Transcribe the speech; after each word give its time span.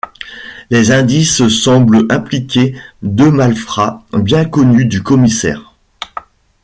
Les 0.71 0.89
indices 0.91 1.47
semblent 1.47 2.07
impliquer 2.09 2.75
deux 3.03 3.29
malfrats 3.29 4.03
bien 4.13 4.45
connus 4.45 4.85
du 4.85 5.03
commissaire. 5.03 5.75